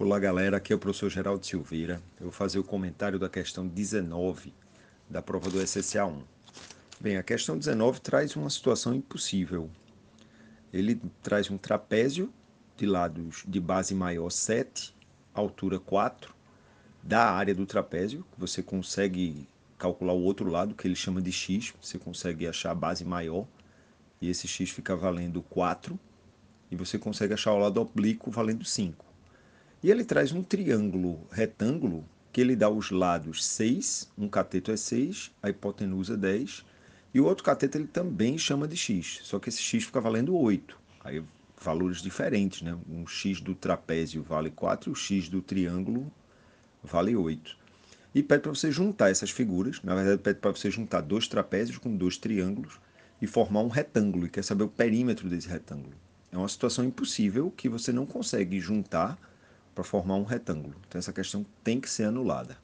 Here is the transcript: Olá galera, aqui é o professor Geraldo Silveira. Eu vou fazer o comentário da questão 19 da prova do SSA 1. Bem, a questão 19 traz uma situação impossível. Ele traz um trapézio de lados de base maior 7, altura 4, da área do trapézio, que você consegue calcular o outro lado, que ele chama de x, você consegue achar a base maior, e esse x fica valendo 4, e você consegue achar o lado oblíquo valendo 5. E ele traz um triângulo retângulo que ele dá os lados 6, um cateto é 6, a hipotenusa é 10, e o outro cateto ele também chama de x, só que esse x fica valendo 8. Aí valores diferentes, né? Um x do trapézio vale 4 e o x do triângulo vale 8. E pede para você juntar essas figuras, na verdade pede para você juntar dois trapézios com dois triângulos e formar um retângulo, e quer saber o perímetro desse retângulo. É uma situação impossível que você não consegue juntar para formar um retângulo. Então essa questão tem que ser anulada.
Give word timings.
Olá 0.00 0.16
galera, 0.20 0.58
aqui 0.58 0.72
é 0.72 0.76
o 0.76 0.78
professor 0.78 1.10
Geraldo 1.10 1.44
Silveira. 1.44 2.00
Eu 2.20 2.26
vou 2.26 2.32
fazer 2.32 2.60
o 2.60 2.62
comentário 2.62 3.18
da 3.18 3.28
questão 3.28 3.66
19 3.66 4.54
da 5.10 5.20
prova 5.20 5.50
do 5.50 5.60
SSA 5.60 6.06
1. 6.06 6.22
Bem, 7.00 7.16
a 7.16 7.22
questão 7.24 7.58
19 7.58 8.00
traz 8.00 8.36
uma 8.36 8.48
situação 8.48 8.94
impossível. 8.94 9.68
Ele 10.72 11.02
traz 11.20 11.50
um 11.50 11.58
trapézio 11.58 12.32
de 12.76 12.86
lados 12.86 13.42
de 13.44 13.58
base 13.58 13.92
maior 13.92 14.30
7, 14.30 14.94
altura 15.34 15.80
4, 15.80 16.32
da 17.02 17.32
área 17.32 17.52
do 17.52 17.66
trapézio, 17.66 18.24
que 18.32 18.38
você 18.38 18.62
consegue 18.62 19.48
calcular 19.76 20.12
o 20.12 20.22
outro 20.22 20.48
lado, 20.48 20.76
que 20.76 20.86
ele 20.86 20.94
chama 20.94 21.20
de 21.20 21.32
x, 21.32 21.74
você 21.82 21.98
consegue 21.98 22.46
achar 22.46 22.70
a 22.70 22.74
base 22.76 23.04
maior, 23.04 23.48
e 24.20 24.30
esse 24.30 24.46
x 24.46 24.70
fica 24.70 24.94
valendo 24.94 25.42
4, 25.42 25.98
e 26.70 26.76
você 26.76 27.00
consegue 27.00 27.34
achar 27.34 27.52
o 27.52 27.58
lado 27.58 27.80
oblíquo 27.80 28.30
valendo 28.30 28.64
5. 28.64 29.07
E 29.82 29.90
ele 29.90 30.04
traz 30.04 30.32
um 30.32 30.42
triângulo 30.42 31.20
retângulo 31.30 32.04
que 32.32 32.40
ele 32.40 32.56
dá 32.56 32.68
os 32.68 32.90
lados 32.90 33.44
6, 33.44 34.10
um 34.18 34.28
cateto 34.28 34.72
é 34.72 34.76
6, 34.76 35.30
a 35.42 35.50
hipotenusa 35.50 36.14
é 36.14 36.16
10, 36.16 36.64
e 37.14 37.20
o 37.20 37.24
outro 37.24 37.44
cateto 37.44 37.78
ele 37.78 37.86
também 37.86 38.36
chama 38.36 38.66
de 38.66 38.76
x, 38.76 39.20
só 39.22 39.38
que 39.38 39.48
esse 39.48 39.62
x 39.62 39.84
fica 39.84 40.00
valendo 40.00 40.36
8. 40.36 40.78
Aí 41.04 41.22
valores 41.60 42.02
diferentes, 42.02 42.62
né? 42.62 42.76
Um 42.88 43.06
x 43.06 43.40
do 43.40 43.54
trapézio 43.54 44.22
vale 44.22 44.50
4 44.50 44.90
e 44.90 44.92
o 44.92 44.96
x 44.96 45.28
do 45.28 45.40
triângulo 45.40 46.10
vale 46.82 47.14
8. 47.14 47.56
E 48.14 48.22
pede 48.22 48.42
para 48.42 48.54
você 48.54 48.72
juntar 48.72 49.10
essas 49.10 49.30
figuras, 49.30 49.80
na 49.82 49.94
verdade 49.94 50.20
pede 50.20 50.40
para 50.40 50.50
você 50.50 50.70
juntar 50.70 51.02
dois 51.02 51.28
trapézios 51.28 51.78
com 51.78 51.96
dois 51.96 52.16
triângulos 52.16 52.80
e 53.20 53.26
formar 53.26 53.60
um 53.60 53.68
retângulo, 53.68 54.26
e 54.26 54.30
quer 54.30 54.42
saber 54.42 54.64
o 54.64 54.68
perímetro 54.68 55.28
desse 55.28 55.48
retângulo. 55.48 55.94
É 56.30 56.36
uma 56.36 56.48
situação 56.48 56.84
impossível 56.84 57.52
que 57.56 57.68
você 57.68 57.92
não 57.92 58.06
consegue 58.06 58.60
juntar 58.60 59.18
para 59.78 59.84
formar 59.84 60.16
um 60.16 60.24
retângulo. 60.24 60.74
Então 60.88 60.98
essa 60.98 61.12
questão 61.12 61.46
tem 61.62 61.80
que 61.80 61.88
ser 61.88 62.02
anulada. 62.02 62.58